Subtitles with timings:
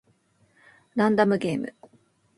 [0.95, 1.75] ランダムゲーム